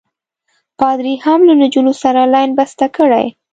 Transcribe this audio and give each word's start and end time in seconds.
پادري 0.79 1.15
هم 1.25 1.39
له 1.47 1.53
نجونو 1.61 1.93
سره 2.03 2.21
لین 2.33 2.49
بسته 2.59 2.85
کړی. 2.97 3.25